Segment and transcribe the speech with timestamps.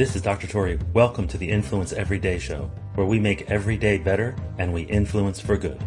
[0.00, 0.46] This is Dr.
[0.46, 0.78] Tori.
[0.94, 5.38] Welcome to the Influence Everyday Show, where we make every day better and we influence
[5.38, 5.78] for good.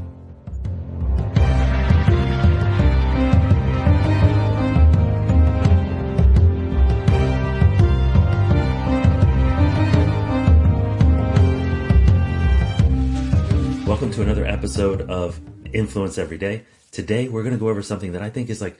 [13.87, 15.41] Welcome to another episode of
[15.73, 16.66] Influence Every Day.
[16.91, 18.77] Today we're going to go over something that I think is like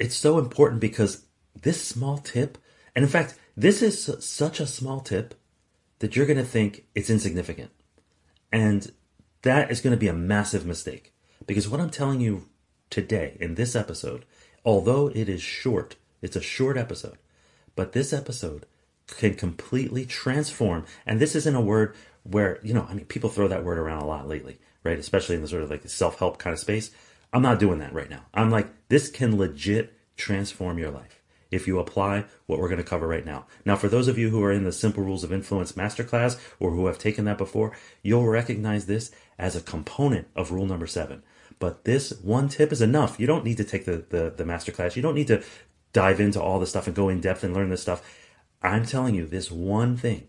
[0.00, 1.24] it's so important because
[1.62, 2.58] this small tip,
[2.96, 5.34] and in fact, this is such a small tip
[6.00, 7.70] that you're going to think it's insignificant.
[8.52, 8.90] And
[9.42, 11.12] that is going to be a massive mistake
[11.46, 12.48] because what I'm telling you
[12.90, 14.24] today in this episode,
[14.64, 17.18] although it is short, it's a short episode,
[17.76, 18.66] but this episode
[19.06, 20.86] can completely transform.
[21.06, 24.02] And this isn't a word where, you know, I mean, people throw that word around
[24.02, 24.98] a lot lately, right?
[24.98, 26.90] Especially in the sort of like self help kind of space.
[27.32, 28.24] I'm not doing that right now.
[28.32, 31.20] I'm like, this can legit transform your life
[31.54, 33.46] if you apply what we're going to cover right now.
[33.64, 36.72] Now, for those of you who are in the Simple Rules of Influence Masterclass or
[36.72, 41.22] who have taken that before, you'll recognize this as a component of rule number seven.
[41.60, 43.20] But this one tip is enough.
[43.20, 44.96] You don't need to take the, the, the masterclass.
[44.96, 45.44] You don't need to
[45.92, 48.02] dive into all the stuff and go in depth and learn this stuff.
[48.60, 50.26] I'm telling you, this one thing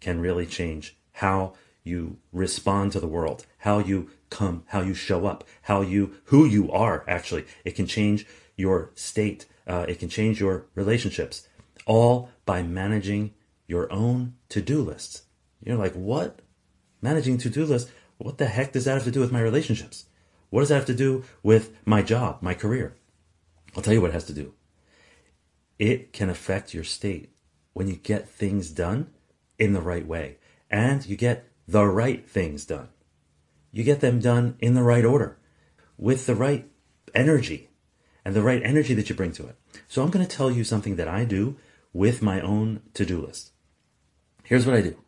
[0.00, 5.24] can really change how you respond to the world, how you come, how you show
[5.24, 7.46] up, how you, who you are actually.
[7.64, 11.46] It can change your state uh, it can change your relationships,
[11.86, 13.34] all by managing
[13.66, 15.22] your own to do lists.
[15.62, 16.40] You're like, what?
[17.02, 17.90] Managing to do lists?
[18.16, 20.06] What the heck does that have to do with my relationships?
[20.50, 22.96] What does that have to do with my job, my career?
[23.76, 24.54] I'll tell you what it has to do.
[25.78, 27.30] It can affect your state
[27.74, 29.10] when you get things done
[29.58, 30.38] in the right way
[30.70, 32.88] and you get the right things done.
[33.70, 35.38] You get them done in the right order
[35.96, 36.68] with the right
[37.14, 37.68] energy
[38.28, 39.56] and the right energy that you bring to it.
[39.88, 41.56] So I'm going to tell you something that I do
[41.94, 43.52] with my own to-do list.
[44.44, 44.98] Here's what I do.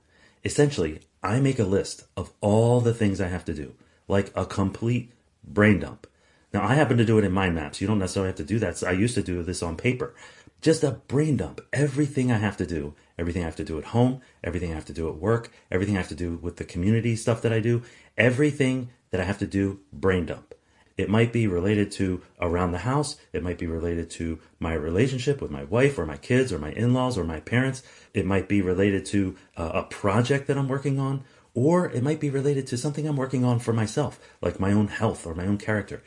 [0.43, 3.75] Essentially, I make a list of all the things I have to do,
[4.09, 5.13] like a complete
[5.45, 6.07] brain dump.
[6.55, 7.83] Now, I happen to do it in mind maps.
[7.83, 8.79] You don't necessarily have to do that.
[8.79, 10.15] So I used to do this on paper.
[10.63, 11.61] Just a brain dump.
[11.75, 14.87] Everything I have to do, everything I have to do at home, everything I have
[14.87, 17.61] to do at work, everything I have to do with the community stuff that I
[17.61, 17.83] do,
[18.17, 20.55] everything that I have to do, brain dump.
[20.97, 23.17] It might be related to around the house.
[23.33, 26.73] It might be related to my relationship with my wife or my kids or my
[26.73, 27.83] in laws or my parents.
[28.13, 31.25] It might be related to uh, a project that I'm working on,
[31.55, 34.89] or it might be related to something I'm working on for myself, like my own
[34.89, 36.03] health or my own character.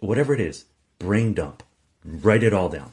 [0.00, 0.66] Whatever it is,
[0.98, 1.62] brain dump.
[2.04, 2.92] Write it all down.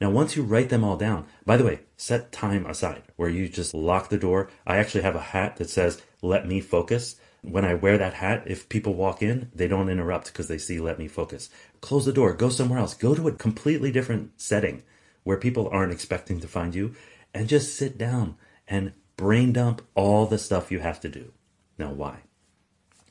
[0.00, 3.48] Now, once you write them all down, by the way, set time aside where you
[3.48, 4.48] just lock the door.
[4.66, 8.44] I actually have a hat that says, let me focus when I wear that hat,
[8.46, 11.50] if people walk in, they don't interrupt because they see let me focus.
[11.80, 14.82] Close the door, go somewhere else, go to a completely different setting
[15.22, 16.94] where people aren't expecting to find you
[17.34, 21.32] and just sit down and brain dump all the stuff you have to do.
[21.76, 22.20] Now, why?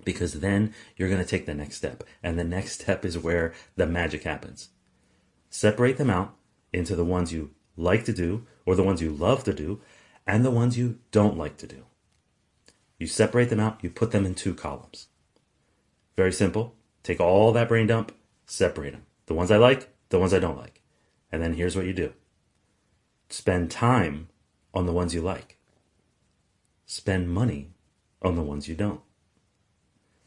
[0.03, 2.03] Because then you're going to take the next step.
[2.23, 4.69] And the next step is where the magic happens.
[5.49, 6.35] Separate them out
[6.73, 9.81] into the ones you like to do or the ones you love to do
[10.25, 11.85] and the ones you don't like to do.
[12.97, 15.07] You separate them out, you put them in two columns.
[16.15, 16.73] Very simple.
[17.03, 18.11] Take all that brain dump,
[18.45, 19.05] separate them.
[19.27, 20.81] The ones I like, the ones I don't like.
[21.31, 22.13] And then here's what you do
[23.29, 24.29] spend time
[24.73, 25.57] on the ones you like,
[26.85, 27.71] spend money
[28.21, 29.01] on the ones you don't.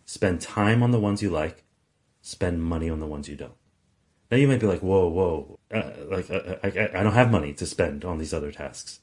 [0.04, 1.64] Spend time on the ones you like,
[2.20, 3.54] spend money on the ones you don't.
[4.30, 7.30] Now you might be like, whoa, whoa, uh, like uh, I, I, I don't have
[7.30, 9.00] money to spend on these other tasks.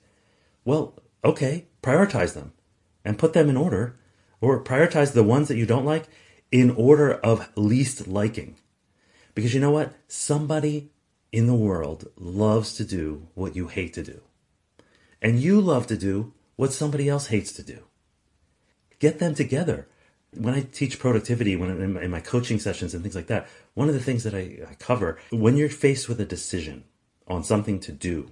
[0.64, 2.54] Well, okay, prioritize them
[3.08, 3.96] and put them in order,
[4.42, 6.10] or prioritize the ones that you don't like
[6.52, 8.58] in order of least liking.
[9.34, 9.94] Because you know what?
[10.10, 10.92] Somebody
[11.32, 14.20] in the world loves to do what you hate to do.
[15.22, 17.80] And you love to do what somebody else hates to do.
[19.00, 19.88] Get them together.
[20.34, 23.94] When I teach productivity, when in my coaching sessions and things like that, one of
[23.94, 26.84] the things that I, I cover, when you're faced with a decision
[27.26, 28.32] on something to do,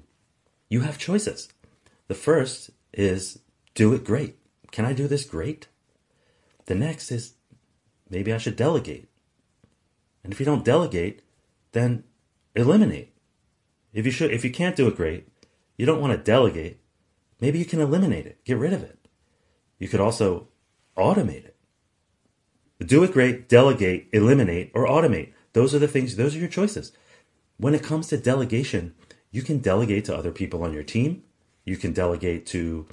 [0.68, 1.48] you have choices.
[2.10, 3.40] The first is
[3.74, 4.36] do it great.
[4.76, 5.70] Can I do this great?
[6.66, 7.36] The next is
[8.10, 9.08] maybe I should delegate.
[10.22, 11.22] And if you don't delegate,
[11.72, 12.04] then
[12.58, 13.14] eliminate.
[13.94, 15.30] If you should if you can't do it great,
[15.78, 16.82] you don't want to delegate,
[17.40, 19.00] maybe you can eliminate it, get rid of it.
[19.80, 20.50] You could also
[20.98, 21.56] automate it.
[22.86, 25.32] Do it great, delegate, eliminate, or automate.
[25.54, 26.92] Those are the things, those are your choices.
[27.56, 28.94] When it comes to delegation,
[29.32, 31.24] you can delegate to other people on your team.
[31.64, 32.88] You can delegate to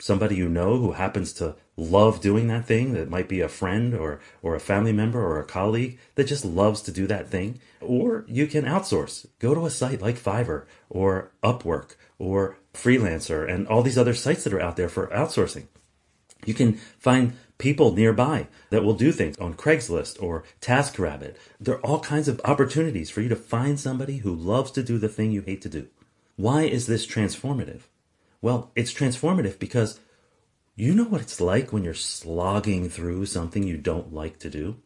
[0.00, 3.94] somebody you know who happens to love doing that thing that might be a friend
[3.94, 7.60] or or a family member or a colleague that just loves to do that thing.
[7.80, 9.26] Or you can outsource.
[9.38, 14.44] Go to a site like Fiverr or Upwork or Freelancer and all these other sites
[14.44, 15.66] that are out there for outsourcing.
[16.46, 21.36] You can find people nearby that will do things on Craigslist or TaskRabbit.
[21.60, 24.98] There are all kinds of opportunities for you to find somebody who loves to do
[24.98, 25.88] the thing you hate to do.
[26.36, 27.82] Why is this transformative
[28.40, 30.00] well, it's transformative because
[30.76, 34.76] you know what it's like when you're slogging through something you don't like to do?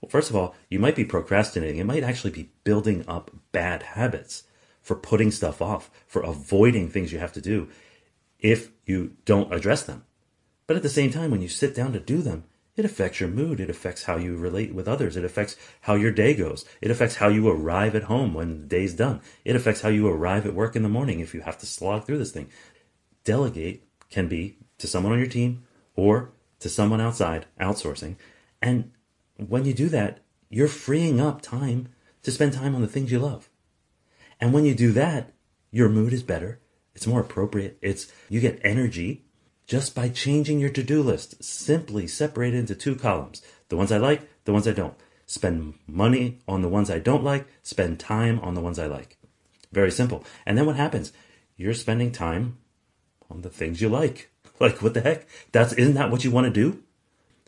[0.00, 1.78] Well, first of all, you might be procrastinating.
[1.78, 4.44] It might actually be building up bad habits
[4.82, 7.68] for putting stuff off, for avoiding things you have to do
[8.38, 10.04] if you don't address them.
[10.66, 12.44] But at the same time, when you sit down to do them,
[12.76, 13.60] it affects your mood.
[13.60, 15.16] It affects how you relate with others.
[15.16, 16.64] It affects how your day goes.
[16.80, 19.20] It affects how you arrive at home when the day's done.
[19.44, 22.04] It affects how you arrive at work in the morning if you have to slog
[22.04, 22.48] through this thing
[23.24, 25.64] delegate can be to someone on your team
[25.94, 28.16] or to someone outside, outsourcing.
[28.60, 28.90] And
[29.36, 31.88] when you do that, you're freeing up time
[32.22, 33.48] to spend time on the things you love.
[34.40, 35.32] And when you do that,
[35.70, 36.60] your mood is better.
[36.94, 37.78] It's more appropriate.
[37.80, 39.24] It's, you get energy
[39.66, 41.42] just by changing your to-do list.
[41.42, 43.42] Simply separate it into two columns.
[43.68, 44.94] The ones I like, the ones I don't.
[45.26, 49.16] Spend money on the ones I don't like, spend time on the ones I like.
[49.70, 50.24] Very simple.
[50.44, 51.12] And then what happens?
[51.56, 52.58] You're spending time
[53.30, 54.30] on the things you like.
[54.60, 55.26] Like, what the heck?
[55.52, 56.82] That's, isn't that what you want to do?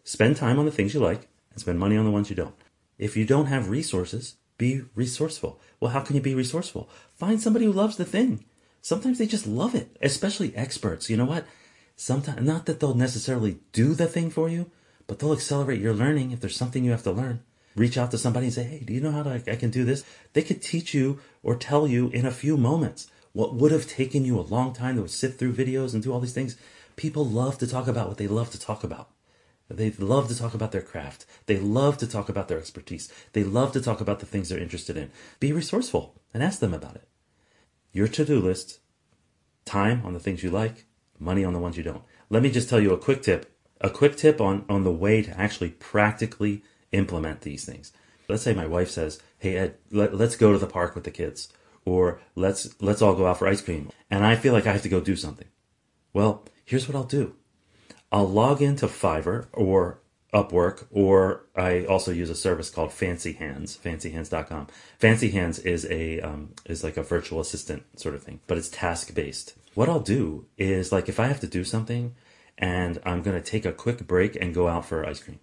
[0.03, 2.55] Spend time on the things you like and spend money on the ones you don't.
[2.97, 5.61] If you don't have resources, be resourceful.
[5.79, 6.89] Well, how can you be resourceful?
[7.15, 8.47] Find somebody who loves the thing.
[8.81, 11.11] Sometimes they just love it, especially experts.
[11.11, 11.45] You know what?
[11.97, 14.71] Sometimes, not that they'll necessarily do the thing for you,
[15.07, 17.43] but they'll accelerate your learning if there's something you have to learn.
[17.77, 19.85] Reach out to somebody and say, Hey, do you know how to, I can do
[19.85, 20.05] this?
[20.33, 24.25] They could teach you or tell you in a few moments what would have taken
[24.25, 26.57] you a long time to sit through videos and do all these things.
[26.97, 29.09] People love to talk about what they love to talk about.
[29.71, 31.25] They love to talk about their craft.
[31.47, 33.11] They love to talk about their expertise.
[33.33, 35.11] They love to talk about the things they're interested in.
[35.41, 37.09] Be resourceful and ask them about it.
[37.93, 38.81] Your to-do list,
[39.65, 40.85] time on the things you like,
[41.19, 42.03] money on the ones you don't.
[42.29, 43.51] Let me just tell you a quick tip,
[43.81, 47.93] a quick tip on, on the way to actually practically implement these things.
[48.29, 51.11] Let's say my wife says, Hey, Ed, let, let's go to the park with the
[51.11, 51.49] kids
[51.85, 54.83] or let's let's all go out for ice cream and I feel like I have
[54.83, 55.49] to go do something.
[56.13, 57.35] Well, here's what I'll do.
[58.11, 60.01] I'll log into Fiverr or
[60.35, 64.69] Upwork or I also use a service called Fancy Hands, fancyhands.com.
[64.99, 68.69] Fancy Hands is a um, is like a virtual assistant sort of thing, but it's
[68.69, 69.55] task based.
[69.75, 72.15] What I'll do is like if I have to do something
[72.59, 75.41] and I'm going to take a quick break and go out for ice cream.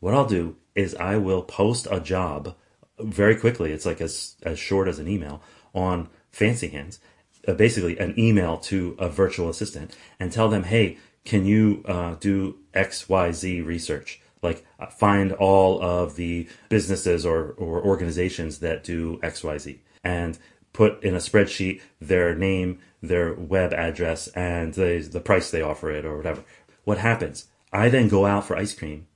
[0.00, 2.54] What I'll do is I will post a job
[2.98, 3.72] very quickly.
[3.72, 5.42] It's like as as short as an email
[5.74, 6.98] on Fancy Hands,
[7.46, 12.14] uh, basically an email to a virtual assistant and tell them, hey, can you uh,
[12.14, 14.20] do XYZ research?
[14.42, 20.38] Like uh, find all of the businesses or, or organizations that do XYZ and
[20.72, 25.90] put in a spreadsheet their name, their web address, and the, the price they offer
[25.90, 26.44] it or whatever.
[26.84, 27.46] What happens?
[27.72, 29.06] I then go out for ice cream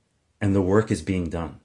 [0.41, 1.59] and the work is being done.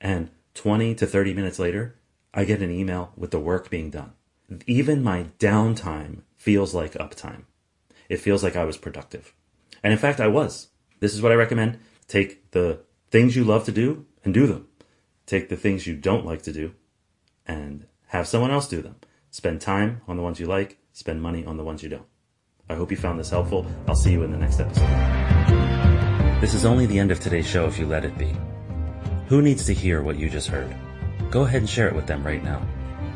[0.00, 1.96] And 20 to 30 minutes later,
[2.32, 4.12] I get an email with the work being done
[4.66, 7.44] even my downtime feels like uptime.
[8.08, 9.34] It feels like I was productive.
[9.82, 10.68] And in fact, I was.
[10.98, 11.78] This is what I recommend.
[12.08, 12.80] Take the
[13.10, 14.68] things you love to do and do them.
[15.26, 16.74] Take the things you don't like to do
[17.46, 18.96] and have someone else do them.
[19.30, 22.06] Spend time on the ones you like, spend money on the ones you don't.
[22.68, 23.66] I hope you found this helpful.
[23.86, 26.40] I'll see you in the next episode.
[26.40, 28.34] This is only the end of today's show if you let it be.
[29.28, 30.74] Who needs to hear what you just heard?
[31.30, 32.66] Go ahead and share it with them right now.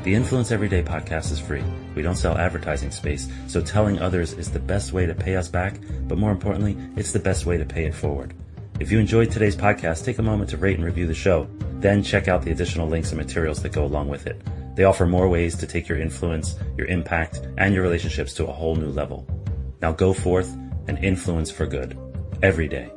[0.05, 1.65] The Influence Everyday podcast is free.
[1.95, 5.49] We don't sell advertising space, so telling others is the best way to pay us
[5.49, 8.35] back, but more importantly, it's the best way to pay it forward.
[8.79, 11.49] If you enjoyed today's podcast, take a moment to rate and review the show.
[11.81, 14.43] Then check out the additional links and materials that go along with it.
[14.77, 18.53] They offer more ways to take your influence, your impact, and your relationships to a
[18.53, 19.27] whole new level.
[19.81, 20.55] Now go forth
[20.87, 21.99] and influence for good
[22.43, 22.91] every day.